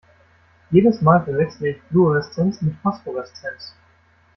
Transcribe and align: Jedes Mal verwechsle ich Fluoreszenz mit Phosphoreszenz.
Jedes 0.71 0.99
Mal 1.03 1.23
verwechsle 1.23 1.69
ich 1.69 1.81
Fluoreszenz 1.91 2.59
mit 2.63 2.73
Phosphoreszenz. 2.81 3.75